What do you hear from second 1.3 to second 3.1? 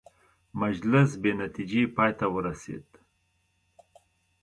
نتیجې پای ته ورسېد.